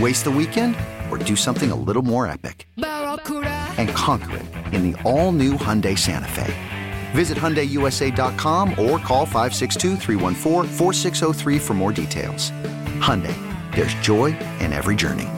[0.00, 0.74] Waste the weekend
[1.08, 2.66] or do something a little more epic?
[2.76, 6.52] And conquer it in the all new Hyundai Santa Fe.
[7.12, 9.96] Visit HyundaiUSA.com or call 562
[11.60, 12.50] for more details.
[13.00, 13.36] Hyundai,
[13.74, 15.28] there's joy in every journey.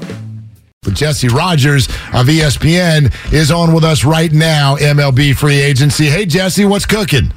[0.82, 6.06] But Jesse Rogers of ESPN is on with us right now, MLB free agency.
[6.06, 7.32] Hey, Jesse, what's cooking?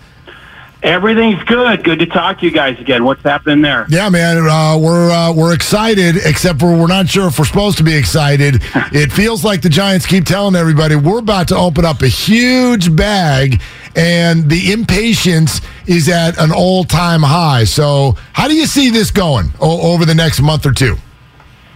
[0.81, 1.83] Everything's good.
[1.83, 3.03] Good to talk to you guys again.
[3.03, 3.85] What's happening there?
[3.89, 7.77] Yeah, man, uh, we're uh, we're excited, except for we're not sure if we're supposed
[7.79, 8.61] to be excited.
[8.93, 12.95] it feels like the Giants keep telling everybody we're about to open up a huge
[12.95, 13.61] bag,
[13.97, 17.65] and the impatience is at an all time high.
[17.65, 20.95] So, how do you see this going o- over the next month or two?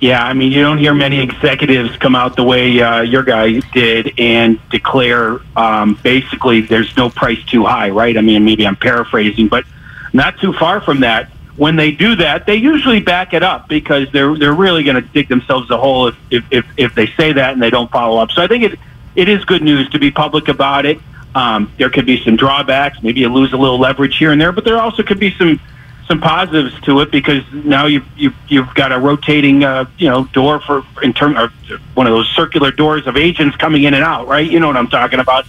[0.04, 3.62] Yeah, I mean, you don't hear many executives come out the way uh, your guy
[3.72, 8.18] did and declare um, basically there's no price too high, right?
[8.18, 9.64] I mean, maybe I'm paraphrasing, but
[10.12, 11.30] not too far from that.
[11.56, 15.02] When they do that, they usually back it up because they're they're really going to
[15.14, 18.22] dig themselves a hole if, if if if they say that and they don't follow
[18.22, 18.32] up.
[18.32, 18.80] So I think it
[19.16, 21.00] it is good news to be public about it.
[21.34, 23.02] Um, there could be some drawbacks.
[23.02, 25.62] Maybe you lose a little leverage here and there, but there also could be some
[26.08, 30.26] some positives to it because now you you you've got a rotating uh, you know
[30.26, 31.50] door for in term or
[31.94, 34.50] one of those circular doors of agents coming in and out, right?
[34.50, 35.46] You know what I'm talking about.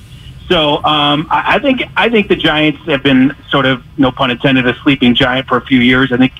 [0.49, 4.67] So um, I, think I think the Giants have been sort of no pun intended
[4.67, 6.13] a sleeping giant for a few years.
[6.13, 6.33] I think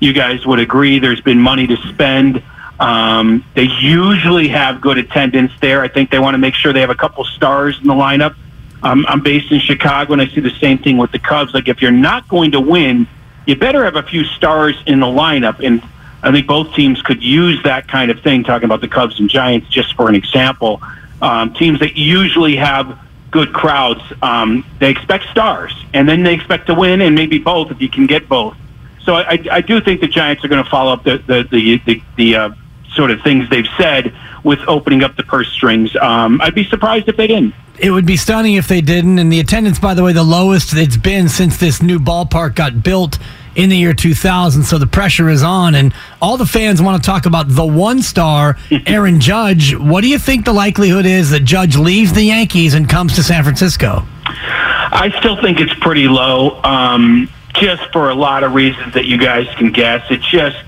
[0.00, 0.98] you guys would agree.
[0.98, 2.42] There's been money to spend.
[2.80, 5.82] Um, they usually have good attendance there.
[5.82, 8.34] I think they want to make sure they have a couple stars in the lineup.
[8.82, 11.54] Um, I'm based in Chicago, and I see the same thing with the Cubs.
[11.54, 13.06] Like if you're not going to win,
[13.46, 15.64] you better have a few stars in the lineup.
[15.64, 15.82] And
[16.22, 18.44] I think both teams could use that kind of thing.
[18.44, 20.80] Talking about the Cubs and Giants, just for an example,
[21.20, 22.98] um, teams that usually have
[23.30, 27.70] good crowds, um, they expect stars, and then they expect to win, and maybe both
[27.70, 28.56] if you can get both.
[29.04, 31.78] So I, I, do think the Giants are going to follow up the the the,
[31.78, 32.50] the, the uh,
[32.94, 34.14] sort of things they've said
[34.44, 35.94] with opening up the purse strings.
[35.96, 37.54] Um, I'd be surprised if they didn't.
[37.78, 39.18] It would be stunning if they didn't.
[39.18, 42.82] And the attendance, by the way, the lowest it's been since this new ballpark got
[42.82, 43.18] built
[43.54, 44.62] in the year 2000.
[44.62, 45.74] So the pressure is on.
[45.74, 49.74] And all the fans want to talk about the one star, Aaron Judge.
[49.74, 53.22] What do you think the likelihood is that Judge leaves the Yankees and comes to
[53.22, 54.04] San Francisco?
[54.26, 59.16] I still think it's pretty low, um, just for a lot of reasons that you
[59.16, 60.04] guys can guess.
[60.10, 60.58] It just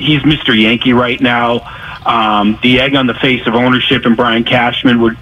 [0.00, 0.58] he's Mr.
[0.58, 1.60] Yankee right now.
[2.04, 5.16] Um, the egg on the face of ownership and Brian Cashman would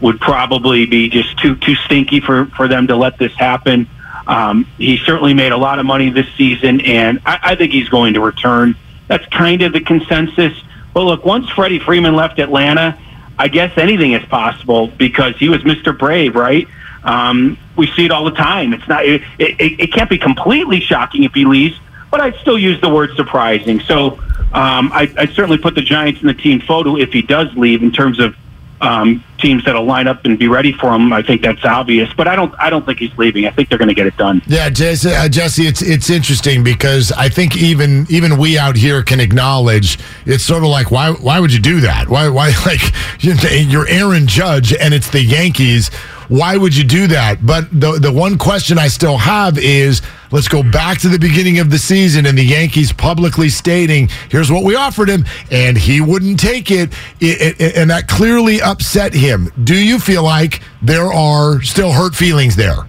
[0.00, 3.88] would probably be just too too stinky for for them to let this happen.
[4.26, 7.88] Um, he certainly made a lot of money this season, and I, I think he's
[7.88, 8.76] going to return.
[9.08, 10.52] That's kind of the consensus.
[10.94, 12.98] But look, once Freddie Freeman left Atlanta,
[13.38, 15.96] I guess anything is possible because he was Mr.
[15.96, 16.68] Brave, right?
[17.02, 18.72] Um, we see it all the time.
[18.72, 19.04] It's not.
[19.04, 21.78] It, it, it can't be completely shocking if he leaves,
[22.12, 23.80] but I'd still use the word surprising.
[23.80, 24.18] So
[24.52, 27.82] um, I, I'd certainly put the Giants in the team photo if he does leave
[27.82, 28.36] in terms of
[28.82, 31.12] um, teams that'll line up and be ready for him.
[31.12, 32.52] I think that's obvious, but I don't.
[32.58, 33.46] I don't think he's leaving.
[33.46, 34.42] I think they're going to get it done.
[34.46, 39.02] Yeah, Jesse, uh, Jesse, it's it's interesting because I think even even we out here
[39.04, 42.08] can acknowledge it's sort of like why why would you do that?
[42.08, 42.80] Why why like
[43.20, 45.88] you're Aaron Judge and it's the Yankees.
[46.28, 47.46] Why would you do that?
[47.46, 51.58] But the the one question I still have is let's go back to the beginning
[51.60, 56.00] of the season and the Yankees publicly stating, here's what we offered him, and he
[56.00, 56.92] wouldn't take it.
[57.20, 59.50] It- it- and that clearly upset him.
[59.62, 62.86] Do you feel like there are still hurt feelings there?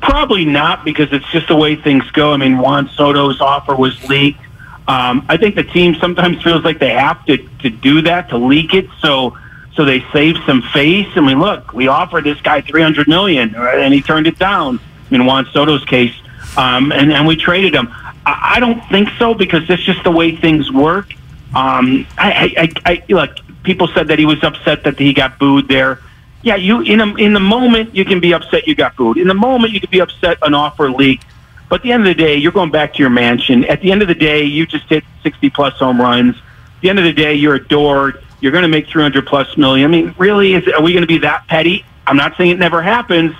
[0.00, 2.32] Probably not because it's just the way things go.
[2.34, 4.40] I mean, Juan Soto's offer was leaked.
[4.86, 8.36] Um, I think the team sometimes feels like they have to, to do that to
[8.36, 9.36] leak it, so
[9.74, 11.08] so they save some face.
[11.16, 14.78] I mean, look, we offered this guy three hundred million, and he turned it down.
[15.10, 16.14] In Juan Soto's case,
[16.56, 17.88] um, and and we traded him.
[18.26, 21.12] I, I don't think so because that's just the way things work.
[21.54, 23.30] Um, I, I, I, look.
[23.62, 26.00] People said that he was upset that he got booed there.
[26.42, 29.16] Yeah, you in a, in the moment you can be upset you got booed.
[29.16, 31.24] In the moment you could be upset an offer leaked.
[31.68, 33.64] But at the end of the day, you're going back to your mansion.
[33.64, 36.36] At the end of the day, you just hit 60 plus home runs.
[36.36, 38.22] At the end of the day, you're adored.
[38.40, 39.90] You're going to make 300 plus million.
[39.90, 41.84] I mean, really, is, are we going to be that petty?
[42.06, 43.34] I'm not saying it never happens,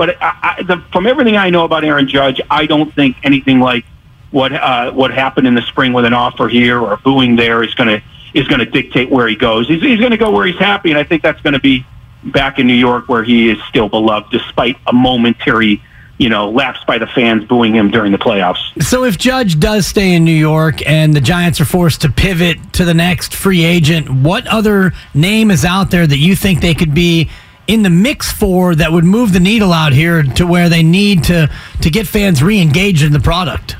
[0.00, 3.60] but I, I, the, from everything I know about Aaron Judge, I don't think anything
[3.60, 3.84] like
[4.30, 7.74] what uh, what happened in the spring with an offer here or booing there is
[7.74, 8.02] going to
[8.32, 9.68] is going to dictate where he goes.
[9.68, 11.84] He's, he's going to go where he's happy, and I think that's going to be
[12.24, 15.82] back in New York where he is still beloved despite a momentary
[16.16, 18.82] you know, lapse by the fans booing him during the playoffs.
[18.82, 22.74] So if Judge does stay in New York and the Giants are forced to pivot
[22.74, 26.74] to the next free agent, what other name is out there that you think they
[26.74, 27.30] could be
[27.70, 31.22] in the mix for that would move the needle out here to where they need
[31.22, 31.48] to
[31.80, 33.76] to get fans re-engaged in the product?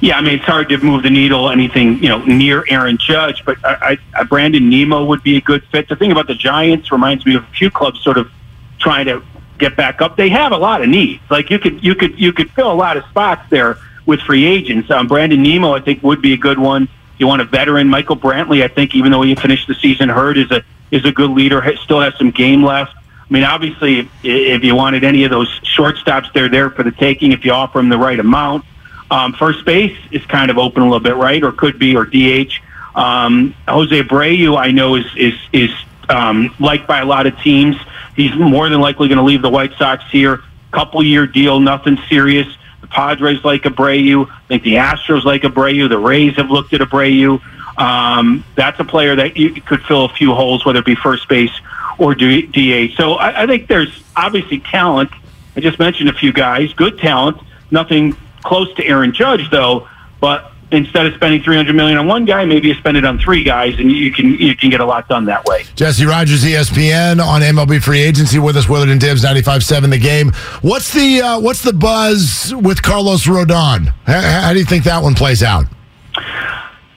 [0.00, 3.44] Yeah, I mean it's hard to move the needle anything you know near Aaron Judge,
[3.44, 5.88] but I, I, Brandon Nimmo would be a good fit.
[5.88, 8.30] The thing about the Giants reminds me of a few clubs sort of
[8.78, 9.24] trying to
[9.58, 10.16] get back up.
[10.16, 11.22] They have a lot of needs.
[11.28, 14.44] Like you could you could you could fill a lot of spots there with free
[14.44, 14.88] agents.
[14.88, 16.88] Um, Brandon Nimmo, I think, would be a good one.
[17.18, 18.62] You want a veteran, Michael Brantley.
[18.62, 20.62] I think, even though he finished the season hurt, is a
[20.92, 21.60] is a good leader.
[21.82, 22.94] Still has some game left.
[23.28, 27.32] I mean, obviously, if, you wanted any of those shortstops, they're there for the taking
[27.32, 28.64] if you offer them the right amount.
[29.10, 31.42] Um, first base is kind of open a little bit, right?
[31.42, 32.52] Or could be, or DH.
[32.94, 35.70] Um, Jose Abreu, I know, is is is
[36.08, 37.76] um, liked by a lot of teams.
[38.14, 40.42] He's more than likely going to leave the White Sox here.
[40.70, 42.46] Couple year deal, nothing serious.
[42.80, 44.30] The Padres like Abreu.
[44.30, 45.88] I think the Astros like Abreu.
[45.88, 47.40] The Rays have looked at Abreu.
[47.78, 51.28] Um, that's a player that you could fill a few holes, whether it be first
[51.28, 51.50] base
[51.98, 52.96] or DH.
[52.96, 55.10] So I, I think there's obviously talent.
[55.56, 57.40] I just mentioned a few guys, good talent.
[57.70, 59.88] Nothing close to Aaron Judge, though.
[60.20, 63.44] But instead of spending 300 million on one guy, maybe you spend it on three
[63.44, 65.64] guys, and you can you can get a lot done that way.
[65.74, 68.68] Jesse Rogers, ESPN on MLB free agency with us.
[68.68, 70.32] Willard and Dibs, 95.7 The Game.
[70.62, 73.88] What's the uh, what's the buzz with Carlos Rodon?
[74.06, 75.66] How, how do you think that one plays out?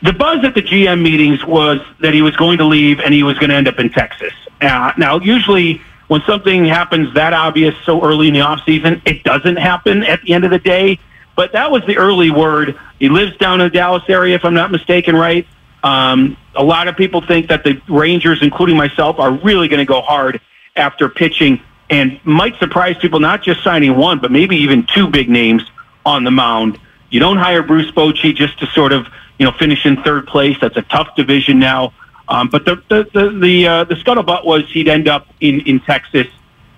[0.02, 3.24] The buzz at the GM meetings was that he was going to leave and he
[3.24, 4.34] was going to end up in Texas.
[4.62, 9.58] Uh, now, usually when something happens that obvious so early in the offseason, it doesn't
[9.58, 11.00] happen at the end of the day.
[11.36, 12.78] But that was the early word.
[12.98, 15.48] He lives down in the Dallas area, if I'm not mistaken, right?
[15.84, 19.86] Um, a lot of people think that the Rangers, including myself, are really going to
[19.86, 20.42] go hard
[20.76, 25.30] after pitching and might surprise people not just signing one, but maybe even two big
[25.30, 25.64] names
[26.06, 26.80] on the mound.
[27.10, 29.08] You don't hire Bruce Bochy just to sort of
[29.40, 30.58] you know finish in third place.
[30.62, 31.94] That's a tough division now.
[32.28, 35.80] Um, but the the the the, uh, the scuttlebutt was he'd end up in in
[35.80, 36.28] Texas,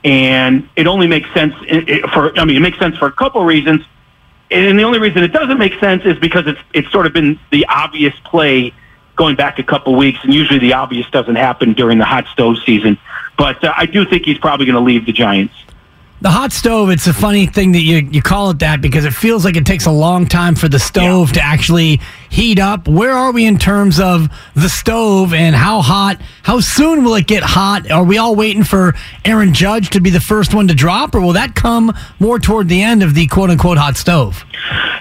[0.06, 1.54] and it only makes sense
[2.14, 3.84] for I mean it makes sense for a couple reasons
[4.52, 7.40] and the only reason it doesn't make sense is because it's it's sort of been
[7.52, 8.74] the obvious play
[9.16, 12.58] going back a couple weeks, and usually the obvious doesn't happen during the hot stove
[12.66, 12.98] season.
[13.38, 15.54] But uh, I do think he's probably going to leave the Giants.
[16.22, 19.14] The hot stove, it's a funny thing that you, you call it that because it
[19.14, 21.34] feels like it takes a long time for the stove yeah.
[21.34, 22.88] to actually heat up.
[22.88, 27.26] Where are we in terms of the stove and how hot, how soon will it
[27.26, 27.90] get hot?
[27.90, 28.94] Are we all waiting for
[29.26, 32.70] Aaron Judge to be the first one to drop, or will that come more toward
[32.70, 34.46] the end of the quote unquote hot stove?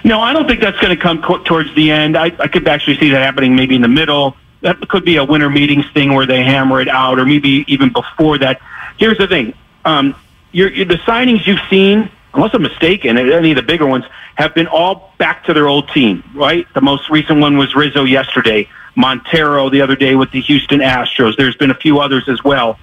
[0.03, 2.17] No, I don't think that's going to come co- towards the end.
[2.17, 4.35] I, I could actually see that happening maybe in the middle.
[4.61, 7.93] That could be a winter meetings thing where they hammer it out, or maybe even
[7.93, 8.59] before that.
[8.97, 9.53] Here's the thing.
[9.85, 10.15] Um,
[10.51, 14.05] you're, you're, the signings you've seen, unless I'm mistaken, any of the bigger ones
[14.35, 16.65] have been all back to their old team, right?
[16.73, 21.37] The most recent one was Rizzo yesterday, Montero the other day with the Houston Astros.
[21.37, 22.79] There's been a few others as well.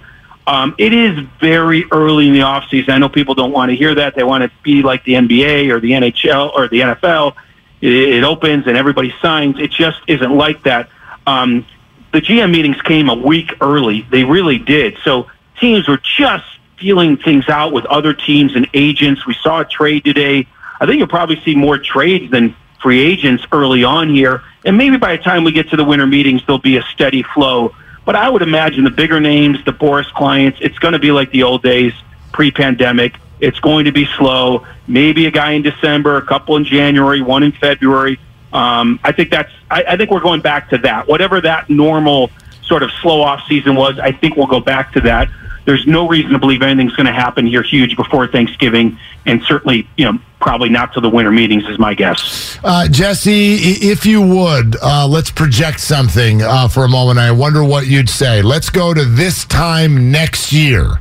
[0.47, 2.89] Um, it is very early in the offseason.
[2.89, 4.15] I know people don't want to hear that.
[4.15, 7.35] They want to be like the NBA or the NHL or the NFL.
[7.81, 9.59] It, it opens and everybody signs.
[9.59, 10.89] It just isn't like that.
[11.27, 11.67] Um,
[12.11, 14.07] the GM meetings came a week early.
[14.09, 14.97] They really did.
[15.03, 16.45] So teams were just
[16.79, 19.25] feeling things out with other teams and agents.
[19.25, 20.47] We saw a trade today.
[20.79, 24.41] I think you'll probably see more trades than free agents early on here.
[24.65, 27.23] And maybe by the time we get to the winter meetings, there'll be a steady
[27.23, 27.75] flow.
[28.05, 31.31] But I would imagine the bigger names, the Boras clients, it's going to be like
[31.31, 31.93] the old days
[32.31, 33.15] pre-pandemic.
[33.39, 34.65] It's going to be slow.
[34.87, 38.19] Maybe a guy in December, a couple in January, one in February.
[38.51, 39.51] Um, I think that's.
[39.69, 41.07] I, I think we're going back to that.
[41.07, 42.31] Whatever that normal
[42.63, 45.29] sort of slow off season was, I think we'll go back to that
[45.69, 48.97] there's no reason to believe anything's going to happen here huge before Thanksgiving,
[49.27, 52.57] and certainly, you know, probably not to the winter meetings, is my guess.
[52.63, 57.19] Uh, Jesse, if you would, uh, let's project something uh, for a moment.
[57.19, 58.41] I wonder what you'd say.
[58.41, 60.99] Let's go to this time next year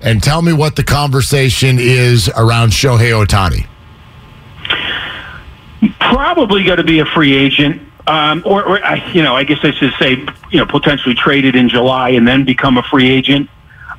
[0.00, 3.66] and tell me what the conversation is around Shohei Ohtani.
[5.98, 7.82] Probably going to be a free agent.
[8.06, 8.78] Um, or, or
[9.12, 12.44] you know, I guess I should say, you know, potentially traded in July and then
[12.44, 13.50] become a free agent.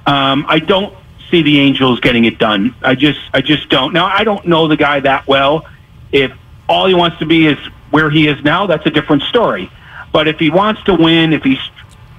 [0.05, 0.95] Um, I don't
[1.31, 2.75] see the Angels getting it done.
[2.81, 3.93] I just, I just don't.
[3.93, 5.65] Now, I don't know the guy that well.
[6.11, 6.31] If
[6.69, 7.57] all he wants to be is
[7.91, 9.71] where he is now, that's a different story.
[10.11, 11.59] But if he wants to win, if he's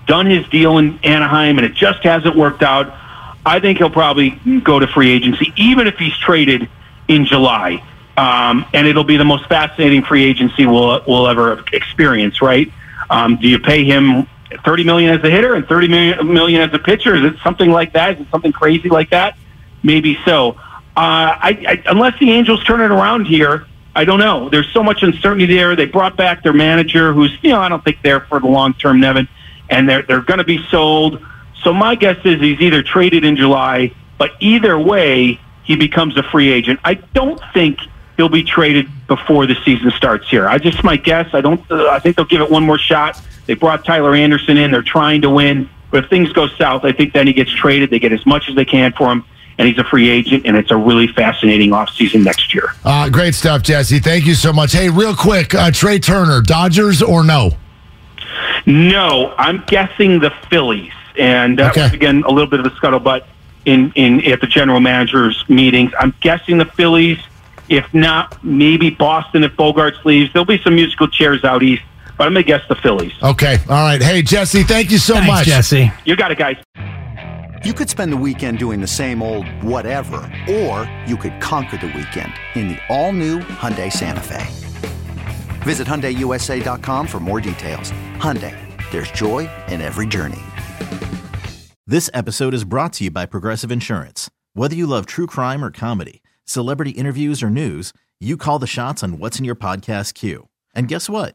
[0.07, 2.95] done his deal in Anaheim and it just hasn't worked out,
[3.45, 4.31] I think he'll probably
[4.65, 6.69] go to free agency, even if he's traded
[7.09, 7.83] in July.
[8.17, 12.73] Um, and it'll be the most fascinating free agency we'll, we'll ever experience, right?
[13.11, 14.27] Um, do you pay him
[14.65, 15.89] 30 million as a hitter and 30
[16.25, 17.15] million as a pitcher?
[17.15, 18.15] Is it something like that?
[18.15, 19.37] Is it something crazy like that?
[19.83, 20.51] Maybe so.
[20.97, 24.49] Uh, I, I, unless the Angels turn it around here, I don't know.
[24.49, 25.75] There's so much uncertainty there.
[25.75, 28.75] They brought back their manager, who's you know I don't think there for the long
[28.75, 29.29] term, Nevin,
[29.71, 31.25] and they're they're going to be sold.
[31.63, 36.23] So my guess is he's either traded in July, but either way, he becomes a
[36.23, 36.79] free agent.
[36.85, 37.79] I don't think
[38.17, 40.47] he'll be traded before the season starts here.
[40.49, 41.29] I just my guess.
[41.33, 41.61] I don't.
[41.71, 43.21] Uh, I think they'll give it one more shot.
[43.47, 44.71] They brought Tyler Anderson in.
[44.71, 45.69] They're trying to win.
[45.91, 47.91] But if things go south, I think then he gets traded.
[47.91, 49.25] They get as much as they can for him,
[49.57, 52.75] and he's a free agent, and it's a really fascinating offseason next year.
[52.85, 54.01] Uh, great stuff, Jesse.
[54.01, 54.73] Thank you so much.
[54.73, 57.53] Hey, real quick, uh, Trea Turner, Dodgers or no?
[58.67, 60.93] No, I'm guessing the Phillies.
[61.17, 61.83] And that okay.
[61.85, 63.25] was, again, a little bit of a scuttlebutt
[63.65, 65.93] in, in at the general manager's meetings.
[65.99, 67.19] I'm guessing the Phillies.
[67.69, 70.33] If not, maybe Boston if Bogaerts leaves.
[70.33, 71.83] There'll be some musical chairs out east
[72.17, 73.13] but I'm going to guess the Phillies.
[73.23, 73.59] Okay.
[73.69, 74.03] All right.
[74.03, 75.47] Hey, Jesse, thank you so Thanks, much.
[75.47, 75.91] Jesse.
[76.05, 76.57] You got it, guys.
[77.65, 80.17] You could spend the weekend doing the same old whatever,
[80.49, 84.47] or you could conquer the weekend in the all-new Hyundai Santa Fe.
[85.65, 87.91] Visit HyundaiUSA.com for more details.
[88.19, 88.55] Hyundai,
[88.93, 90.43] there's joy in every journey.
[91.87, 94.31] This episode is brought to you by Progressive Insurance.
[94.55, 99.03] Whether you love true crime or comedy, celebrity interviews or news, you call the shots
[99.03, 100.49] on what's in your podcast queue.
[100.75, 101.35] And guess what?